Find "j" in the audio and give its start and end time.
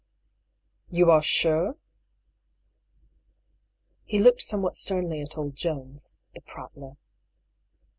5.11-5.21